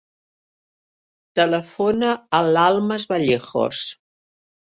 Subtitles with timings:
[1.39, 3.83] Telefona a l'Almas Vallejos.